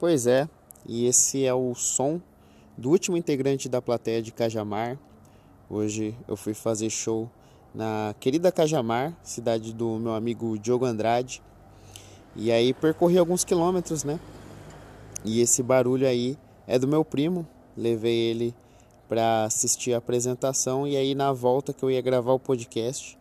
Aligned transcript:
Pois 0.00 0.26
é, 0.26 0.48
e 0.88 1.04
esse 1.04 1.44
é 1.44 1.52
o 1.52 1.74
som 1.74 2.22
do 2.74 2.88
último 2.88 3.18
integrante 3.18 3.68
da 3.68 3.82
plateia 3.82 4.22
de 4.22 4.32
Cajamar. 4.32 4.98
Hoje 5.68 6.16
eu 6.26 6.38
fui 6.38 6.54
fazer 6.54 6.88
show 6.88 7.30
na 7.74 8.14
querida 8.18 8.50
Cajamar, 8.50 9.14
cidade 9.22 9.74
do 9.74 9.98
meu 9.98 10.14
amigo 10.14 10.58
Diogo 10.58 10.86
Andrade. 10.86 11.42
E 12.34 12.50
aí 12.50 12.72
percorri 12.72 13.18
alguns 13.18 13.44
quilômetros, 13.44 14.02
né? 14.02 14.18
E 15.22 15.42
esse 15.42 15.62
barulho 15.62 16.06
aí 16.06 16.38
é 16.66 16.78
do 16.78 16.88
meu 16.88 17.04
primo. 17.04 17.46
Levei 17.76 18.30
ele 18.30 18.54
para 19.06 19.44
assistir 19.44 19.92
a 19.92 19.98
apresentação 19.98 20.88
e 20.88 20.96
aí 20.96 21.14
na 21.14 21.30
volta 21.30 21.74
que 21.74 21.82
eu 21.82 21.90
ia 21.90 22.00
gravar 22.00 22.32
o 22.32 22.40
podcast, 22.40 23.18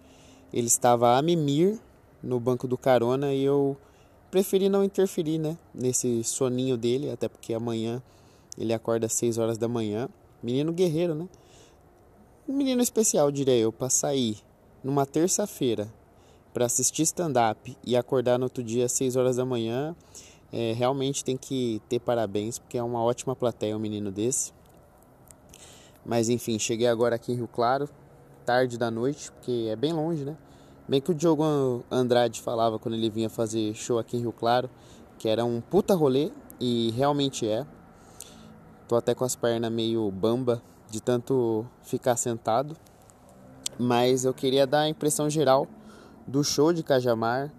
ele 0.53 0.67
estava 0.67 1.17
a 1.17 1.21
mimir 1.21 1.77
no 2.23 2.39
banco 2.39 2.69
do 2.69 2.77
carona 2.77 3.33
e 3.33 3.43
eu 3.43 3.75
preferi 4.31 4.69
não 4.69 4.83
interferir, 4.83 5.37
né, 5.37 5.57
nesse 5.73 6.23
soninho 6.23 6.77
dele, 6.77 7.09
até 7.09 7.27
porque 7.27 7.53
amanhã 7.53 8.01
ele 8.57 8.73
acorda 8.73 9.05
às 9.05 9.13
6 9.13 9.37
horas 9.37 9.57
da 9.57 9.67
manhã. 9.67 10.09
Menino 10.41 10.71
guerreiro, 10.71 11.13
né? 11.13 11.27
Um 12.47 12.53
menino 12.53 12.81
especial, 12.81 13.31
diria 13.31 13.55
eu, 13.55 13.71
para 13.71 13.89
sair 13.89 14.37
numa 14.83 15.05
terça-feira 15.05 15.91
para 16.53 16.65
assistir 16.65 17.03
stand-up 17.03 17.77
e 17.85 17.95
acordar 17.95 18.37
no 18.37 18.45
outro 18.45 18.63
dia 18.63 18.85
às 18.85 18.91
6 18.93 19.15
horas 19.15 19.35
da 19.35 19.45
manhã, 19.45 19.95
é, 20.51 20.73
realmente 20.73 21.23
tem 21.23 21.37
que 21.37 21.81
ter 21.87 21.99
parabéns, 21.99 22.57
porque 22.57 22.77
é 22.77 22.83
uma 22.83 23.01
ótima 23.03 23.35
plateia 23.35 23.75
um 23.75 23.79
menino 23.79 24.11
desse. 24.11 24.51
Mas 26.05 26.27
enfim, 26.29 26.57
cheguei 26.57 26.87
agora 26.87 27.15
aqui 27.15 27.31
em 27.31 27.35
Rio 27.35 27.47
Claro, 27.47 27.87
tarde 28.45 28.77
da 28.77 28.89
noite, 28.89 29.31
porque 29.31 29.67
é 29.69 29.75
bem 29.75 29.93
longe, 29.93 30.25
né? 30.25 30.35
Bem 30.89 30.99
que 30.99 31.11
o 31.11 31.13
Diogo 31.13 31.85
Andrade 31.91 32.41
falava 32.41 32.79
quando 32.79 32.95
ele 32.95 33.11
vinha 33.11 33.29
fazer 33.29 33.75
show 33.75 33.99
aqui 33.99 34.17
em 34.17 34.21
Rio 34.21 34.31
Claro, 34.31 34.67
que 35.19 35.29
era 35.29 35.45
um 35.45 35.61
puta 35.61 35.93
rolê, 35.93 36.31
e 36.59 36.89
realmente 36.97 37.47
é. 37.47 37.63
Tô 38.87 38.95
até 38.95 39.13
com 39.13 39.23
as 39.23 39.35
pernas 39.35 39.71
meio 39.71 40.09
bamba 40.09 40.63
de 40.89 40.99
tanto 40.99 41.63
ficar 41.83 42.15
sentado. 42.15 42.75
Mas 43.77 44.25
eu 44.25 44.33
queria 44.33 44.65
dar 44.65 44.79
a 44.79 44.89
impressão 44.89 45.29
geral 45.29 45.67
do 46.25 46.43
show 46.43 46.73
de 46.73 46.81
Cajamar. 46.81 47.53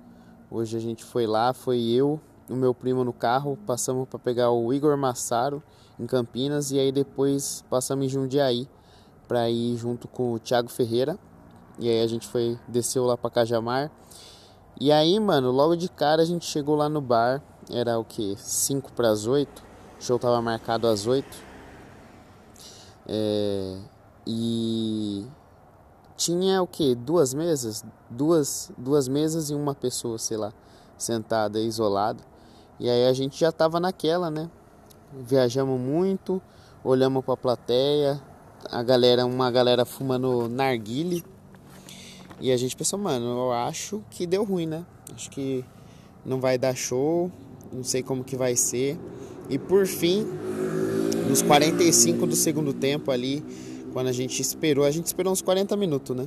Hoje 0.50 0.76
a 0.76 0.80
gente 0.80 1.04
foi 1.04 1.24
lá, 1.24 1.52
foi 1.52 1.80
eu, 1.84 2.20
o 2.48 2.56
meu 2.56 2.74
primo 2.74 3.04
no 3.04 3.12
carro, 3.12 3.56
passamos 3.64 4.08
para 4.08 4.18
pegar 4.18 4.50
o 4.50 4.72
Igor 4.72 4.96
Massaro 4.96 5.62
em 6.00 6.04
Campinas 6.04 6.72
e 6.72 6.80
aí 6.80 6.90
depois 6.90 7.64
passamos 7.70 8.06
em 8.06 8.08
Jundiaí 8.08 8.68
para 9.28 9.48
ir 9.48 9.76
junto 9.76 10.08
com 10.08 10.32
o 10.32 10.40
Thiago 10.40 10.68
Ferreira. 10.68 11.16
E 11.80 11.88
aí 11.88 12.02
a 12.02 12.06
gente 12.06 12.28
foi 12.28 12.58
desceu 12.68 13.04
lá 13.06 13.16
para 13.16 13.30
Cajamar. 13.30 13.90
E 14.78 14.92
aí, 14.92 15.18
mano, 15.18 15.50
logo 15.50 15.74
de 15.74 15.88
cara 15.88 16.22
a 16.22 16.24
gente 16.24 16.44
chegou 16.44 16.76
lá 16.76 16.88
no 16.88 17.00
bar, 17.00 17.42
era 17.70 17.98
o 17.98 18.04
que? 18.04 18.36
5 18.38 18.92
para 18.92 19.10
as 19.10 19.26
8. 19.26 19.62
O 19.98 20.02
show 20.02 20.18
tava 20.18 20.40
marcado 20.42 20.86
às 20.86 21.06
8. 21.06 21.26
É, 23.08 23.78
e 24.26 25.26
tinha 26.16 26.62
o 26.62 26.66
que? 26.66 26.94
Duas 26.94 27.32
mesas? 27.32 27.84
Duas, 28.10 28.70
duas 28.76 29.08
mesas 29.08 29.48
e 29.48 29.54
uma 29.54 29.74
pessoa, 29.74 30.18
sei 30.18 30.36
lá, 30.36 30.52
sentada, 30.98 31.58
isolada. 31.58 32.22
E 32.78 32.88
aí 32.88 33.06
a 33.06 33.12
gente 33.12 33.40
já 33.40 33.50
tava 33.50 33.80
naquela, 33.80 34.30
né? 34.30 34.50
Viajamos 35.12 35.80
muito, 35.80 36.40
olhamos 36.84 37.24
para 37.24 37.34
a 37.34 37.36
plateia, 37.38 38.22
a 38.70 38.82
galera, 38.82 39.24
uma 39.24 39.50
galera 39.50 39.84
fumando 39.84 40.48
narguile. 40.48 41.24
E 42.40 42.50
a 42.50 42.56
gente 42.56 42.74
pensou, 42.76 42.98
mano, 42.98 43.26
eu 43.26 43.52
acho 43.52 44.02
que 44.10 44.26
deu 44.26 44.44
ruim, 44.44 44.66
né? 44.66 44.84
Acho 45.14 45.30
que 45.30 45.64
não 46.24 46.40
vai 46.40 46.56
dar 46.56 46.74
show, 46.74 47.30
não 47.72 47.84
sei 47.84 48.02
como 48.02 48.24
que 48.24 48.36
vai 48.36 48.56
ser. 48.56 48.98
E 49.48 49.58
por 49.58 49.86
fim, 49.86 50.26
nos 51.28 51.42
45 51.42 52.26
do 52.26 52.34
segundo 52.36 52.72
tempo 52.72 53.10
ali, 53.10 53.44
quando 53.92 54.06
a 54.06 54.12
gente 54.12 54.40
esperou, 54.40 54.84
a 54.84 54.90
gente 54.90 55.06
esperou 55.06 55.32
uns 55.32 55.42
40 55.42 55.76
minutos, 55.76 56.16
né? 56.16 56.26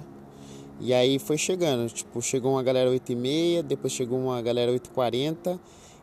E 0.80 0.94
aí 0.94 1.18
foi 1.18 1.38
chegando, 1.38 1.90
tipo, 1.90 2.22
chegou 2.22 2.52
uma 2.54 2.64
galera 2.64 2.90
8 2.90 3.12
e 3.12 3.16
meia, 3.16 3.64
depois 3.64 3.94
chegou 3.94 4.20
uma 4.20 4.42
galera 4.42 4.72
8 4.72 4.88
e 4.88 4.90
40 4.90 5.60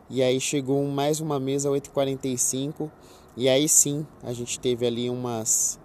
e 0.09 0.21
aí 0.21 0.41
chegou 0.41 0.83
mais 0.87 1.21
uma 1.21 1.39
mesa 1.39 1.69
8h45. 1.69 2.91
E 3.37 3.47
aí 3.47 3.69
sim, 3.69 4.05
a 4.21 4.33
gente 4.33 4.59
teve 4.59 4.85
ali 4.85 5.09
umas. 5.09 5.79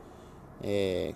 É, 0.61 1.15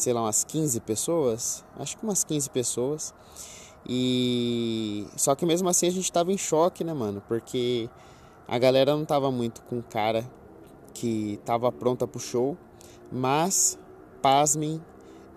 sei 0.00 0.12
lá, 0.12 0.22
umas 0.22 0.44
15 0.44 0.80
pessoas. 0.80 1.64
Acho 1.78 1.96
que 1.96 2.04
umas 2.04 2.24
15 2.24 2.50
pessoas. 2.50 3.14
E. 3.86 5.06
Só 5.16 5.34
que 5.34 5.46
mesmo 5.46 5.68
assim 5.68 5.86
a 5.86 5.90
gente 5.90 6.10
tava 6.10 6.32
em 6.32 6.38
choque, 6.38 6.84
né, 6.84 6.92
mano? 6.92 7.22
Porque 7.26 7.88
a 8.46 8.58
galera 8.58 8.96
não 8.96 9.04
tava 9.04 9.30
muito 9.30 9.62
com 9.62 9.82
cara 9.82 10.28
que 10.94 11.40
tava 11.44 11.70
pronta 11.70 12.06
pro 12.06 12.20
show. 12.20 12.56
Mas, 13.10 13.78
pasmem, 14.20 14.82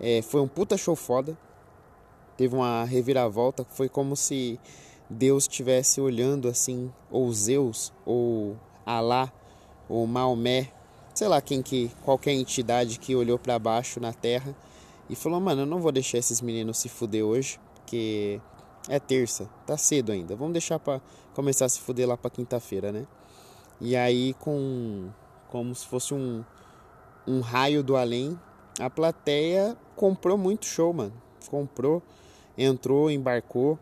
é, 0.00 0.20
foi 0.22 0.40
um 0.40 0.48
puta 0.48 0.76
show 0.76 0.96
foda. 0.96 1.36
Teve 2.36 2.54
uma 2.54 2.84
reviravolta. 2.84 3.64
Foi 3.70 3.88
como 3.88 4.16
se 4.16 4.58
Deus 5.08 5.44
estivesse 5.44 6.00
olhando 6.00 6.48
assim, 6.48 6.92
ou 7.10 7.32
Zeus, 7.32 7.92
ou 8.04 8.56
Alá, 8.84 9.32
ou 9.88 10.06
Maomé, 10.06 10.72
sei 11.14 11.28
lá 11.28 11.40
quem 11.40 11.62
que, 11.62 11.90
qualquer 12.02 12.32
entidade 12.32 12.98
que 12.98 13.14
olhou 13.14 13.38
para 13.38 13.58
baixo 13.58 14.00
na 14.00 14.12
terra 14.12 14.54
e 15.08 15.14
falou: 15.14 15.40
"Mano, 15.40 15.62
eu 15.62 15.66
não 15.66 15.80
vou 15.80 15.92
deixar 15.92 16.18
esses 16.18 16.40
meninos 16.40 16.78
se 16.78 16.88
fuder 16.88 17.24
hoje, 17.24 17.58
porque 17.74 18.40
é 18.88 18.98
terça, 18.98 19.48
tá 19.66 19.76
cedo 19.76 20.12
ainda. 20.12 20.34
Vamos 20.36 20.52
deixar 20.52 20.78
para 20.78 21.00
começar 21.34 21.66
a 21.66 21.68
se 21.68 21.80
fuder 21.80 22.08
lá 22.08 22.16
para 22.16 22.30
quinta-feira, 22.30 22.92
né?" 22.92 23.06
E 23.80 23.96
aí 23.96 24.34
com 24.34 25.10
como 25.48 25.74
se 25.74 25.86
fosse 25.86 26.14
um 26.14 26.44
um 27.26 27.40
raio 27.40 27.84
do 27.84 27.96
além, 27.96 28.38
a 28.80 28.90
plateia 28.90 29.76
comprou 29.94 30.36
muito 30.36 30.66
show, 30.66 30.92
mano. 30.92 31.12
Comprou, 31.48 32.02
entrou, 32.58 33.10
embarcou 33.10 33.78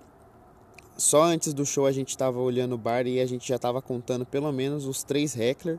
só 1.00 1.22
antes 1.22 1.54
do 1.54 1.64
show 1.64 1.86
a 1.86 1.92
gente 1.92 2.10
estava 2.10 2.38
olhando 2.38 2.74
o 2.74 2.78
bar 2.78 3.06
e 3.06 3.20
a 3.20 3.26
gente 3.26 3.48
já 3.48 3.56
estava 3.56 3.80
contando 3.80 4.26
pelo 4.26 4.52
menos 4.52 4.84
os 4.84 5.02
três 5.02 5.34
heckler 5.34 5.78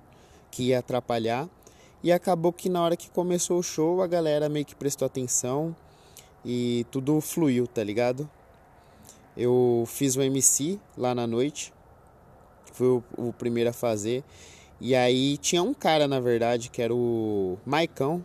que 0.51 0.63
ia 0.63 0.79
atrapalhar. 0.79 1.49
E 2.03 2.11
acabou 2.11 2.51
que 2.51 2.67
na 2.67 2.83
hora 2.83 2.97
que 2.97 3.09
começou 3.09 3.59
o 3.59 3.63
show 3.63 4.01
a 4.01 4.07
galera 4.07 4.49
meio 4.49 4.65
que 4.65 4.75
prestou 4.75 5.05
atenção 5.05 5.75
e 6.43 6.85
tudo 6.91 7.21
fluiu, 7.21 7.65
tá 7.67 7.83
ligado? 7.83 8.29
Eu 9.37 9.85
fiz 9.87 10.15
o 10.15 10.21
MC 10.21 10.79
lá 10.97 11.15
na 11.15 11.25
noite, 11.25 11.73
fui 12.73 12.87
o, 12.87 13.03
o 13.17 13.33
primeiro 13.33 13.69
a 13.69 13.73
fazer. 13.73 14.23
E 14.79 14.95
aí 14.95 15.37
tinha 15.37 15.61
um 15.61 15.73
cara, 15.73 16.07
na 16.07 16.19
verdade, 16.19 16.69
que 16.69 16.81
era 16.81 16.93
o 16.93 17.57
Maicão, 17.65 18.23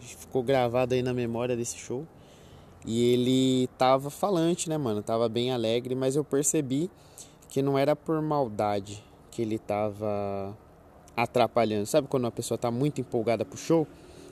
ficou 0.00 0.42
gravado 0.42 0.94
aí 0.94 1.02
na 1.02 1.12
memória 1.12 1.56
desse 1.56 1.76
show. 1.76 2.06
E 2.86 3.12
ele 3.12 3.68
tava 3.76 4.08
falante, 4.08 4.68
né, 4.68 4.78
mano? 4.78 5.02
Tava 5.02 5.28
bem 5.28 5.50
alegre, 5.50 5.96
mas 5.96 6.14
eu 6.14 6.22
percebi 6.22 6.88
que 7.50 7.60
não 7.60 7.76
era 7.76 7.96
por 7.96 8.22
maldade 8.22 9.02
que 9.32 9.42
ele 9.42 9.58
tava 9.58 10.56
atrapalhando. 11.16 11.86
Sabe 11.86 12.06
quando 12.08 12.24
uma 12.24 12.30
pessoa 12.30 12.58
tá 12.58 12.70
muito 12.70 13.00
empolgada 13.00 13.44
pro 13.44 13.56
show? 13.56 13.86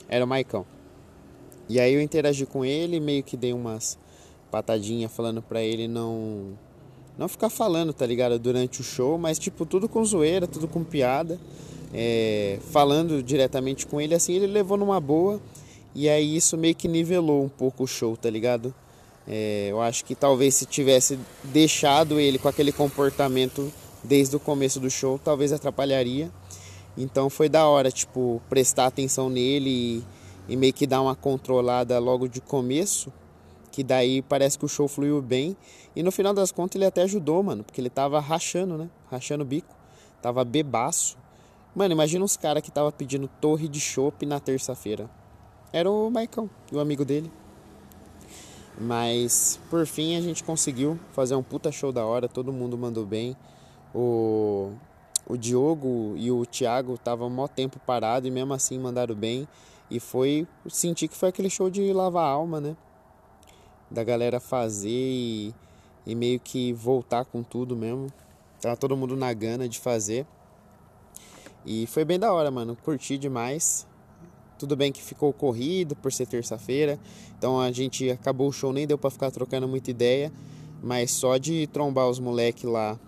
Era 0.07 0.23
o 0.23 0.27
Maicão. 0.27 0.65
E 1.67 1.79
aí 1.79 1.93
eu 1.93 2.01
interagi 2.01 2.45
com 2.45 2.63
ele, 2.63 2.99
meio 2.99 3.23
que 3.23 3.35
dei 3.35 3.51
umas 3.51 3.97
patadinhas 4.51 5.11
falando 5.11 5.41
pra 5.41 5.61
ele 5.61 5.87
não 5.87 6.57
não 7.17 7.27
ficar 7.27 7.49
falando, 7.49 7.93
tá 7.93 8.05
ligado? 8.05 8.37
Durante 8.37 8.81
o 8.81 8.83
show, 8.83 9.17
mas 9.17 9.39
tipo, 9.39 9.65
tudo 9.65 9.87
com 9.87 10.03
zoeira, 10.03 10.47
tudo 10.47 10.67
com 10.67 10.83
piada. 10.83 11.39
É, 11.93 12.59
falando 12.71 13.23
diretamente 13.23 13.87
com 13.87 14.01
ele, 14.01 14.13
assim, 14.13 14.33
ele 14.33 14.47
levou 14.47 14.77
numa 14.77 14.99
boa. 14.99 15.39
E 15.93 16.09
aí 16.09 16.35
isso 16.35 16.57
meio 16.57 16.75
que 16.75 16.89
nivelou 16.89 17.45
um 17.45 17.49
pouco 17.49 17.85
o 17.85 17.87
show, 17.87 18.17
tá 18.17 18.29
ligado? 18.29 18.73
É, 19.27 19.67
eu 19.71 19.81
acho 19.81 20.03
que 20.03 20.13
talvez 20.13 20.55
se 20.55 20.65
tivesse 20.65 21.17
deixado 21.43 22.19
ele 22.19 22.37
com 22.37 22.49
aquele 22.49 22.71
comportamento 22.71 23.71
desde 24.03 24.35
o 24.35 24.39
começo 24.39 24.79
do 24.79 24.89
show, 24.89 25.17
talvez 25.17 25.53
atrapalharia. 25.53 26.29
Então 26.97 27.29
foi 27.29 27.49
da 27.49 27.67
hora, 27.67 27.91
tipo, 27.91 28.41
prestar 28.49 28.87
atenção 28.87 29.29
nele 29.29 29.69
e, 29.69 30.53
e 30.53 30.55
meio 30.55 30.73
que 30.73 30.87
dar 30.87 31.01
uma 31.01 31.15
controlada 31.15 31.99
logo 31.99 32.27
de 32.27 32.39
começo, 32.39 33.11
que 33.71 33.83
daí 33.83 34.21
parece 34.21 34.57
que 34.57 34.65
o 34.65 34.69
show 34.69 34.87
fluiu 34.87 35.21
bem. 35.21 35.57
E 35.95 36.01
no 36.01 36.11
final 36.11 36.33
das 36.33 36.51
contas 36.51 36.75
ele 36.75 36.85
até 36.85 37.03
ajudou, 37.03 37.43
mano, 37.43 37.63
porque 37.63 37.81
ele 37.81 37.89
tava 37.89 38.19
rachando, 38.19 38.77
né? 38.77 38.89
Rachando 39.11 39.43
o 39.43 39.47
bico. 39.47 39.75
Tava 40.21 40.43
bebaço. 40.43 41.17
Mano, 41.75 41.93
imagina 41.93 42.23
uns 42.23 42.37
caras 42.37 42.63
que 42.63 42.71
tava 42.71 42.91
pedindo 42.91 43.27
torre 43.41 43.67
de 43.67 43.79
chopp 43.79 44.25
na 44.25 44.39
terça-feira 44.39 45.09
era 45.75 45.91
o 45.91 46.09
Maicão, 46.09 46.49
o 46.71 46.79
amigo 46.79 47.03
dele. 47.03 47.29
Mas 48.79 49.59
por 49.69 49.85
fim 49.85 50.15
a 50.15 50.21
gente 50.21 50.41
conseguiu 50.41 50.97
fazer 51.11 51.35
um 51.35 51.43
puta 51.43 51.69
show 51.69 51.91
da 51.91 52.05
hora, 52.05 52.29
todo 52.29 52.53
mundo 52.53 52.77
mandou 52.77 53.05
bem. 53.05 53.35
O, 53.93 54.71
o 55.27 55.35
Diogo 55.35 56.13
e 56.17 56.31
o 56.31 56.45
Thiago 56.45 56.93
estavam 56.93 57.29
mó 57.29 57.47
tempo 57.47 57.79
parado 57.79 58.27
e 58.27 58.31
mesmo 58.31 58.53
assim 58.53 58.77
mandaram 58.77 59.15
bem. 59.15 59.47
E 59.89 59.99
foi. 59.99 60.47
Senti 60.69 61.07
que 61.07 61.15
foi 61.15 61.29
aquele 61.29 61.49
show 61.49 61.69
de 61.69 61.91
lavar 61.93 62.27
alma, 62.27 62.61
né? 62.61 62.75
Da 63.89 64.03
galera 64.03 64.39
fazer 64.39 64.89
e, 64.89 65.53
e 66.05 66.15
meio 66.15 66.39
que 66.39 66.73
voltar 66.73 67.25
com 67.25 67.41
tudo 67.41 67.75
mesmo. 67.75 68.07
Tava 68.61 68.77
todo 68.77 68.95
mundo 68.95 69.15
na 69.15 69.31
gana 69.33 69.67
de 69.67 69.79
fazer. 69.79 70.25
E 71.65 71.87
foi 71.87 72.05
bem 72.05 72.19
da 72.19 72.31
hora, 72.31 72.51
mano. 72.51 72.77
Curti 72.83 73.17
demais. 73.17 73.87
Tudo 74.57 74.75
bem 74.75 74.91
que 74.91 75.01
ficou 75.01 75.33
corrido 75.33 75.95
por 75.95 76.11
ser 76.11 76.27
terça-feira. 76.27 76.99
Então 77.37 77.59
a 77.59 77.71
gente 77.71 78.09
acabou 78.09 78.47
o 78.47 78.51
show, 78.51 78.71
nem 78.71 78.87
deu 78.87 78.97
para 78.97 79.09
ficar 79.09 79.31
trocando 79.31 79.67
muita 79.67 79.89
ideia. 79.89 80.31
Mas 80.81 81.11
só 81.11 81.37
de 81.37 81.67
trombar 81.67 82.07
os 82.07 82.19
moleques 82.19 82.63
lá 82.63 82.99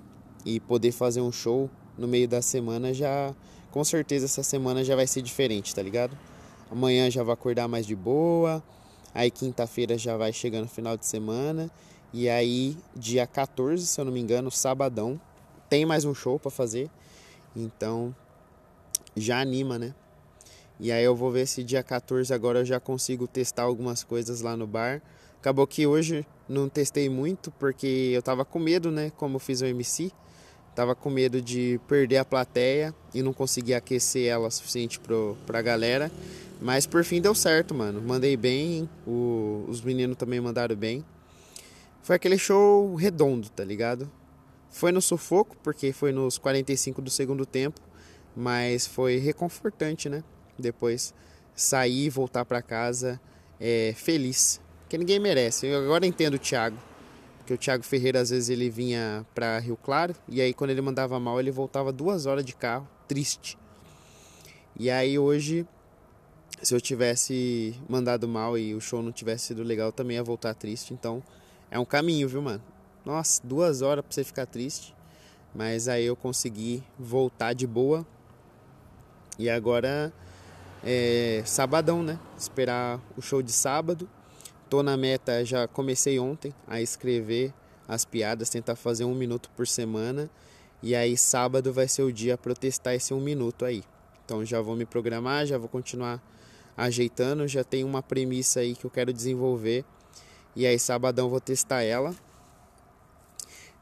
e 0.45 0.59
poder 0.59 0.91
fazer 0.91 1.21
um 1.21 1.31
show 1.31 1.69
no 1.97 2.07
meio 2.07 2.27
da 2.27 2.41
semana 2.41 2.93
já. 2.93 3.33
Com 3.71 3.83
certeza 3.83 4.25
essa 4.25 4.43
semana 4.43 4.83
já 4.83 4.95
vai 4.95 5.07
ser 5.07 5.21
diferente, 5.21 5.73
tá 5.73 5.81
ligado? 5.81 6.17
Amanhã 6.71 7.09
já 7.09 7.23
vou 7.23 7.33
acordar 7.33 7.67
mais 7.67 7.85
de 7.85 7.95
boa. 7.95 8.63
Aí 9.13 9.31
quinta-feira 9.31 9.97
já 9.97 10.15
vai 10.15 10.31
chegando 10.31 10.67
final 10.67 10.97
de 10.97 11.05
semana. 11.05 11.71
E 12.13 12.29
aí, 12.29 12.77
dia 12.95 13.27
14, 13.27 13.85
se 13.85 13.99
eu 13.99 14.05
não 14.05 14.11
me 14.11 14.19
engano, 14.19 14.49
sabadão, 14.49 15.19
tem 15.69 15.85
mais 15.85 16.05
um 16.05 16.13
show 16.13 16.39
para 16.39 16.49
fazer. 16.51 16.89
Então, 17.55 18.15
já 19.15 19.41
anima, 19.41 19.77
né? 19.77 19.93
E 20.79 20.91
aí 20.91 21.03
eu 21.03 21.15
vou 21.15 21.31
ver 21.31 21.47
se 21.47 21.63
dia 21.63 21.81
14 21.81 22.31
agora 22.33 22.59
eu 22.59 22.65
já 22.65 22.79
consigo 22.79 23.27
testar 23.27 23.63
algumas 23.63 24.03
coisas 24.03 24.41
lá 24.41 24.55
no 24.55 24.67
bar. 24.67 25.01
Acabou 25.39 25.65
que 25.65 25.87
hoje 25.87 26.25
não 26.47 26.69
testei 26.69 27.09
muito 27.09 27.51
porque 27.51 28.11
eu 28.13 28.21
tava 28.21 28.45
com 28.45 28.59
medo, 28.59 28.91
né? 28.91 29.11
Como 29.17 29.35
eu 29.35 29.39
fiz 29.39 29.61
o 29.61 29.65
MC. 29.65 30.11
Tava 30.77 30.93
com 30.93 31.09
medo 31.09 31.41
de 31.41 31.79
perder 31.87 32.17
a 32.17 32.23
plateia 32.23 32.93
e 33.11 33.23
não 33.23 33.33
conseguir 33.33 33.73
aquecer 33.73 34.27
ela 34.27 34.47
o 34.47 34.51
suficiente 34.51 34.99
pro, 34.99 35.35
pra 35.43 35.59
galera. 35.59 36.11
Mas 36.61 36.85
por 36.85 37.03
fim 37.03 37.19
deu 37.19 37.33
certo, 37.33 37.73
mano. 37.73 37.99
Mandei 37.99 38.37
bem, 38.37 38.87
o, 39.03 39.65
os 39.67 39.81
meninos 39.81 40.15
também 40.15 40.39
mandaram 40.39 40.75
bem. 40.75 41.03
Foi 42.03 42.15
aquele 42.15 42.37
show 42.37 42.93
redondo, 42.93 43.49
tá 43.49 43.63
ligado? 43.63 44.07
Foi 44.69 44.91
no 44.91 45.01
sufoco, 45.01 45.57
porque 45.63 45.91
foi 45.91 46.11
nos 46.11 46.37
45 46.37 47.01
do 47.01 47.09
segundo 47.09 47.43
tempo, 47.43 47.81
mas 48.35 48.85
foi 48.85 49.17
reconfortante, 49.17 50.07
né? 50.07 50.23
Depois 50.59 51.11
sair 51.55 52.07
voltar 52.11 52.45
para 52.45 52.61
casa 52.61 53.19
é, 53.59 53.95
feliz, 53.97 54.61
que 54.87 54.95
ninguém 54.95 55.19
merece. 55.19 55.65
Eu 55.65 55.83
agora 55.85 56.05
entendo 56.05 56.35
o 56.35 56.39
Thiago, 56.39 56.77
porque 57.47 57.53
o 57.53 57.57
Thiago 57.57 57.81
Ferreira 57.81 58.19
às 58.19 58.29
vezes 58.29 58.49
ele 58.49 58.69
vinha 58.69 59.25
para 59.33 59.57
Rio 59.59 59.77
Claro 59.77 60.13
e 60.27 60.41
aí 60.41 60.53
quando 60.53 60.71
ele 60.71 60.81
mandava 60.81 61.17
mal 61.17 61.39
ele 61.39 61.49
voltava 61.49 61.93
duas 61.93 62.25
horas 62.25 62.43
de 62.43 62.53
carro, 62.53 62.85
triste. 63.07 63.57
E 64.77 64.89
aí 64.91 65.17
hoje, 65.17 65.65
se 66.61 66.75
eu 66.75 66.81
tivesse 66.81 67.73
mandado 67.87 68.27
mal 68.27 68.57
e 68.57 68.75
o 68.75 68.81
show 68.81 69.01
não 69.01 69.13
tivesse 69.13 69.45
sido 69.45 69.63
legal, 69.63 69.93
também 69.93 70.17
ia 70.17 70.23
voltar 70.23 70.53
triste. 70.55 70.93
Então 70.93 71.23
é 71.71 71.79
um 71.79 71.85
caminho, 71.85 72.27
viu, 72.27 72.41
mano? 72.41 72.61
Nossa, 73.05 73.41
duas 73.41 73.81
horas 73.81 74.03
pra 74.03 74.13
você 74.13 74.25
ficar 74.25 74.45
triste. 74.45 74.93
Mas 75.55 75.87
aí 75.87 76.03
eu 76.03 76.17
consegui 76.17 76.83
voltar 76.99 77.53
de 77.53 77.65
boa. 77.65 78.05
E 79.39 79.49
agora 79.49 80.11
é 80.83 81.43
sabadão, 81.45 82.03
né? 82.03 82.19
Esperar 82.37 82.99
o 83.15 83.21
show 83.21 83.41
de 83.41 83.53
sábado. 83.53 84.09
Tô 84.69 84.83
na 84.83 84.97
meta, 84.97 85.45
já 85.45 85.65
comecei 85.65 86.19
ontem 86.19 86.53
a 86.67 86.81
escrever 86.81 87.53
as 87.87 88.03
piadas, 88.03 88.49
tentar 88.49 88.75
fazer 88.75 89.05
um 89.05 89.15
minuto 89.15 89.49
por 89.55 89.65
semana. 89.65 90.29
E 90.83 90.93
aí 90.93 91.15
sábado 91.17 91.71
vai 91.71 91.87
ser 91.87 92.03
o 92.03 92.11
dia 92.11 92.37
para 92.37 92.53
testar 92.53 92.93
esse 92.93 93.13
um 93.13 93.21
minuto 93.21 93.63
aí. 93.63 93.81
Então 94.25 94.43
já 94.43 94.59
vou 94.59 94.75
me 94.75 94.85
programar, 94.85 95.45
já 95.45 95.57
vou 95.57 95.69
continuar 95.69 96.21
ajeitando. 96.75 97.47
Já 97.47 97.63
tem 97.63 97.85
uma 97.85 98.03
premissa 98.03 98.59
aí 98.59 98.75
que 98.75 98.85
eu 98.85 98.91
quero 98.91 99.13
desenvolver. 99.13 99.85
E 100.53 100.67
aí 100.67 100.77
sabadão 100.77 101.29
vou 101.29 101.39
testar 101.39 101.83
ela. 101.83 102.13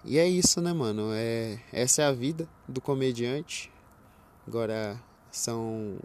E 0.03 0.19
é 0.19 0.27
isso, 0.27 0.61
né, 0.61 0.71
mano? 0.71 1.09
É, 1.13 1.57
essa 1.73 2.03
é 2.03 2.05
a 2.05 2.11
vida 2.11 2.47
do 2.67 2.79
comediante. 2.79 3.71
Agora 4.47 5.01
são. 5.31 5.97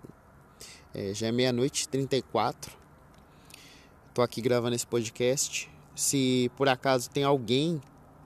É, 0.94 1.12
já 1.12 1.27
é 1.27 1.32
meia-noite 1.32 1.87
34. 1.87 2.80
Tô 4.20 4.25
aqui 4.25 4.43
gravando 4.43 4.76
esse 4.76 4.87
podcast. 4.87 5.67
Se 5.94 6.50
por 6.55 6.69
acaso 6.69 7.08
tem 7.08 7.25
alguém 7.25 7.81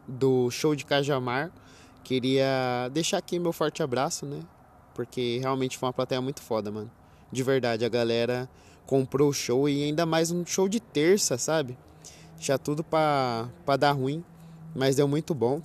do 0.09 0.51
show 0.51 0.75
de 0.75 0.85
Cajamar, 0.85 1.53
queria 2.03 2.91
deixar 2.93 3.19
aqui 3.19 3.39
meu 3.39 3.53
forte 3.53 3.81
abraço, 3.81 4.27
né? 4.27 4.41
Porque 4.93 5.39
realmente 5.39 5.79
foi 5.79 5.87
uma 5.87 5.93
plateia 5.93 6.21
muito 6.21 6.43
foda, 6.43 6.69
mano. 6.69 6.91
De 7.31 7.45
verdade, 7.45 7.85
a 7.85 7.89
galera 7.89 8.51
comprou 8.85 9.29
o 9.29 9.33
show 9.33 9.69
e 9.69 9.85
ainda 9.85 10.05
mais 10.05 10.33
um 10.33 10.45
show 10.45 10.69
de 10.69 10.81
terça, 10.81 11.39
sabe? 11.39 11.79
Tinha 12.41 12.59
tudo 12.59 12.83
pra 12.83 13.49
dar 13.79 13.93
ruim 13.93 14.25
mas 14.75 14.97
deu 14.97 15.07
muito 15.07 15.33
bom. 15.33 15.63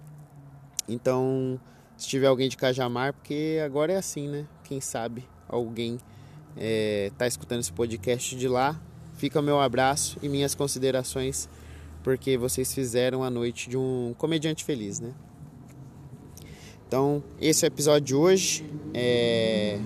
Então, 0.87 1.59
se 1.97 2.07
tiver 2.07 2.27
alguém 2.27 2.49
de 2.49 2.55
Cajamar, 2.55 3.15
porque 3.15 3.59
agora 3.65 3.93
é 3.93 3.97
assim, 3.97 4.27
né? 4.27 4.45
Quem 4.63 4.79
sabe 4.79 5.27
alguém 5.47 5.97
é, 6.55 7.11
tá 7.17 7.25
escutando 7.25 7.61
esse 7.61 7.73
podcast 7.73 8.35
de 8.35 8.47
lá. 8.47 8.79
Fica 9.19 9.41
o 9.41 9.43
meu 9.43 9.59
abraço 9.59 10.17
e 10.23 10.29
minhas 10.29 10.55
considerações, 10.55 11.49
porque 12.01 12.37
vocês 12.37 12.73
fizeram 12.73 13.21
a 13.21 13.29
noite 13.29 13.69
de 13.69 13.75
um 13.75 14.15
comediante 14.17 14.63
feliz, 14.63 15.01
né? 15.01 15.13
Então, 16.87 17.21
esse 17.37 17.65
é 17.65 17.67
o 17.67 17.69
episódio 17.69 18.07
de 18.07 18.15
hoje. 18.15 18.65
É... 18.93 19.77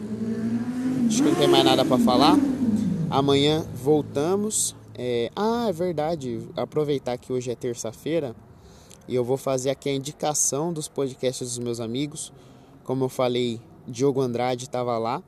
Acho 1.08 1.24
que 1.24 1.30
não 1.30 1.36
tem 1.36 1.48
mais 1.48 1.66
nada 1.66 1.84
para 1.84 1.98
falar. 1.98 2.38
Amanhã 3.10 3.66
voltamos. 3.74 4.76
É... 4.94 5.32
Ah, 5.36 5.66
é 5.68 5.74
verdade. 5.74 6.48
Aproveitar 6.56 7.18
que 7.18 7.34
hoje 7.34 7.50
é 7.50 7.56
terça-feira 7.56 8.36
e 9.08 9.16
eu 9.16 9.24
vou 9.24 9.36
fazer 9.36 9.72
aqui 9.72 9.90
a 9.90 9.96
indicação 9.96 10.72
dos 10.72 10.88
podcasts 10.88 11.48
dos 11.48 11.58
meus 11.58 11.80
amigos. 11.80 12.32
Como 12.84 13.06
eu 13.06 13.10
falei, 13.10 13.60
Diogo 13.88 14.22
Andrade 14.22 14.66
estava 14.66 14.96
lá 15.00 15.24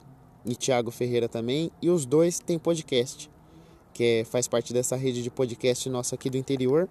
e 0.45 0.55
Thiago 0.55 0.91
Ferreira 0.91 1.27
também, 1.27 1.71
e 1.81 1.89
os 1.89 2.05
dois 2.05 2.37
têm 2.37 2.59
podcast, 2.59 3.31
que 3.95 4.03
é, 4.03 4.25
faz 4.25 4.45
parte 4.45 4.73
dessa 4.73 4.97
rede 4.97 5.23
de 5.23 5.31
podcast 5.31 5.89
nossa 5.89 6.15
aqui 6.15 6.29
do 6.29 6.35
interior. 6.37 6.87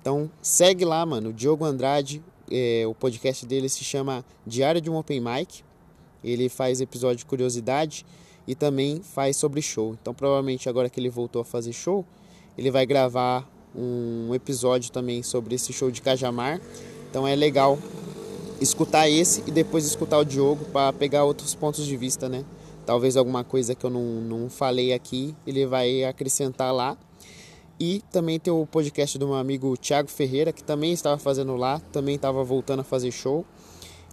Então 0.00 0.30
segue 0.40 0.84
lá, 0.84 1.04
mano. 1.04 1.30
O 1.30 1.32
Diogo 1.32 1.64
Andrade, 1.64 2.22
é, 2.48 2.84
o 2.86 2.94
podcast 2.94 3.44
dele 3.44 3.68
se 3.68 3.82
chama 3.82 4.24
Diário 4.46 4.80
de 4.80 4.88
um 4.88 4.96
Open 4.96 5.20
Mic. 5.20 5.64
Ele 6.22 6.48
faz 6.48 6.80
episódio 6.80 7.18
de 7.18 7.26
curiosidade 7.26 8.06
e 8.46 8.54
também 8.54 9.02
faz 9.02 9.36
sobre 9.36 9.60
show. 9.60 9.96
Então 10.00 10.14
provavelmente 10.14 10.68
agora 10.68 10.88
que 10.88 11.00
ele 11.00 11.10
voltou 11.10 11.42
a 11.42 11.44
fazer 11.44 11.72
show, 11.72 12.06
ele 12.56 12.70
vai 12.70 12.86
gravar 12.86 13.50
um 13.74 14.32
episódio 14.32 14.92
também 14.92 15.24
sobre 15.24 15.56
esse 15.56 15.72
show 15.72 15.90
de 15.90 16.00
Cajamar. 16.00 16.60
Então 17.10 17.26
é 17.26 17.34
legal 17.34 17.76
escutar 18.60 19.10
esse 19.10 19.42
e 19.44 19.50
depois 19.50 19.84
escutar 19.84 20.18
o 20.18 20.24
Diogo 20.24 20.66
para 20.66 20.92
pegar 20.92 21.24
outros 21.24 21.52
pontos 21.52 21.84
de 21.84 21.96
vista, 21.96 22.28
né? 22.28 22.44
Talvez 22.86 23.16
alguma 23.16 23.42
coisa 23.42 23.74
que 23.74 23.84
eu 23.84 23.90
não, 23.90 24.02
não 24.02 24.50
falei 24.50 24.92
aqui, 24.92 25.34
ele 25.46 25.66
vai 25.66 26.04
acrescentar 26.04 26.72
lá. 26.72 26.96
E 27.78 28.02
também 28.12 28.38
tem 28.38 28.52
o 28.52 28.66
podcast 28.66 29.18
do 29.18 29.26
meu 29.26 29.36
amigo 29.36 29.76
Thiago 29.76 30.08
Ferreira, 30.08 30.52
que 30.52 30.62
também 30.62 30.92
estava 30.92 31.18
fazendo 31.18 31.56
lá, 31.56 31.80
também 31.92 32.14
estava 32.14 32.44
voltando 32.44 32.80
a 32.80 32.84
fazer 32.84 33.10
show. 33.10 33.44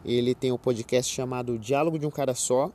Ele 0.04 0.34
tem 0.34 0.51
um 0.51 0.58
podcast 0.58 1.13
chamado 1.13 1.60
Diálogo 1.60 2.00
de 2.00 2.08
um 2.08 2.10
Cara 2.12 2.34
Só. 2.34 2.72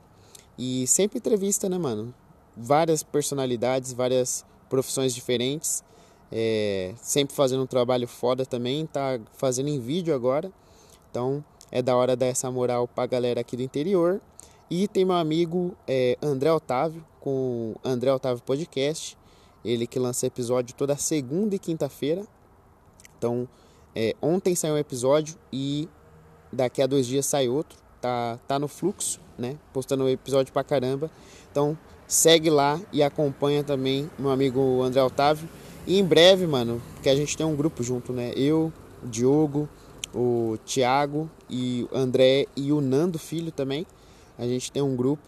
E 0.57 0.87
sempre 0.87 1.17
entrevista, 1.17 1.67
né, 1.67 1.77
mano? 1.77 2.13
Várias 2.55 3.03
personalidades, 3.03 3.91
várias 3.91 4.45
profissões 4.69 5.13
diferentes. 5.13 5.83
É, 6.31 6.93
sempre 7.01 7.35
fazendo 7.35 7.63
um 7.63 7.67
trabalho 7.67 8.07
foda 8.07 8.45
também, 8.45 8.85
tá 8.85 9.19
fazendo 9.33 9.69
em 9.69 9.79
vídeo 9.79 10.13
agora. 10.13 10.51
Então 11.09 11.43
é 11.71 11.81
da 11.81 11.95
hora 11.95 12.15
dar 12.15 12.27
essa 12.27 12.49
moral 12.49 12.87
pra 12.87 13.05
galera 13.05 13.41
aqui 13.41 13.55
do 13.55 13.63
interior. 13.63 14.21
E 14.69 14.85
tem 14.85 15.05
meu 15.05 15.15
amigo 15.15 15.73
é, 15.87 16.17
André 16.21 16.51
Otávio, 16.51 17.03
com 17.21 17.75
André 17.83 18.11
Otávio 18.11 18.43
Podcast. 18.43 19.17
Ele 19.63 19.87
que 19.87 19.97
lança 19.97 20.27
episódio 20.27 20.75
toda 20.75 20.97
segunda 20.97 21.55
e 21.55 21.59
quinta-feira. 21.59 22.25
Então, 23.17 23.47
é, 23.95 24.13
ontem 24.21 24.55
saiu 24.55 24.73
um 24.73 24.77
episódio 24.77 25.37
e 25.53 25.87
daqui 26.51 26.81
a 26.81 26.87
dois 26.87 27.07
dias 27.07 27.25
sai 27.25 27.47
outro. 27.47 27.79
Tá, 28.01 28.37
tá 28.45 28.59
no 28.59 28.67
fluxo, 28.67 29.21
né? 29.37 29.57
Postando 29.71 30.03
um 30.03 30.09
episódio 30.09 30.51
pra 30.51 30.65
caramba. 30.65 31.09
Então, 31.49 31.77
segue 32.05 32.49
lá 32.49 32.79
e 32.91 33.01
acompanha 33.01 33.63
também 33.63 34.09
meu 34.19 34.31
amigo 34.31 34.81
André 34.83 35.01
Otávio. 35.01 35.47
E 35.85 35.97
em 35.97 36.03
breve, 36.03 36.45
mano, 36.45 36.81
porque 36.93 37.07
a 37.07 37.15
gente 37.15 37.37
tem 37.37 37.45
um 37.45 37.55
grupo 37.55 37.81
junto, 37.83 38.11
né? 38.11 38.33
Eu, 38.35 38.73
Diogo, 39.01 39.69
o 40.13 40.57
Thiago 40.65 41.29
e 41.49 41.87
o 41.89 41.97
André 41.97 42.47
e 42.53 42.73
o 42.73 42.81
Nando 42.81 43.17
Filho 43.17 43.51
também. 43.51 43.87
A 44.37 44.45
gente 44.45 44.71
tem 44.71 44.81
um 44.81 44.95
grupo. 44.95 45.23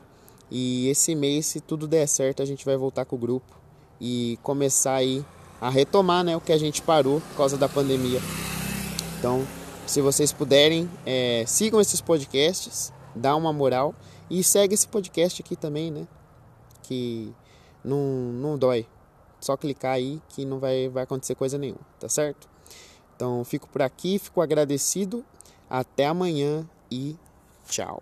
E 0.52 0.88
esse 0.88 1.14
mês, 1.16 1.46
se 1.46 1.62
tudo 1.62 1.88
der 1.88 2.08
certo, 2.08 2.42
a 2.42 2.46
gente 2.46 2.66
vai 2.66 2.76
voltar 2.76 3.06
com 3.06 3.16
o 3.16 3.20
grupo 3.20 3.60
e 4.02 4.40
começar 4.42 4.96
aí 4.96 5.24
a 5.62 5.70
retomar 5.70 6.24
né, 6.24 6.36
o 6.36 6.42
que 6.42 6.52
a 6.52 6.58
gente 6.58 6.82
parou 6.82 7.22
por 7.22 7.38
causa 7.38 7.58
da 7.58 7.68
pandemia. 7.68 8.20
Então, 9.18 9.46
se 9.86 10.02
vocês 10.02 10.32
puderem, 10.32 10.90
é, 11.06 11.44
sigam 11.46 11.82
esses 11.82 12.00
podcasts, 12.00 12.94
dá 13.14 13.36
uma 13.36 13.52
moral 13.52 13.94
e 14.30 14.44
segue 14.44 14.74
esse 14.74 14.88
podcast 14.88 15.42
aqui 15.42 15.56
também, 15.56 15.92
né? 15.92 16.08
Que 16.84 17.34
não, 17.84 17.98
não 17.98 18.58
dói. 18.58 18.88
Só 19.40 19.58
clicar 19.58 19.94
aí 19.94 20.22
que 20.30 20.46
não 20.46 20.60
vai, 20.60 20.90
vai 20.90 21.04
acontecer 21.04 21.36
coisa 21.36 21.58
nenhuma, 21.58 21.82
tá 22.00 22.10
certo? 22.10 22.48
Então 23.16 23.44
fico 23.44 23.68
por 23.68 23.82
aqui, 23.82 24.20
fico 24.20 24.42
agradecido. 24.42 25.26
Até 25.70 26.08
amanhã 26.08 26.68
e 26.90 27.16
tchau. 27.68 28.02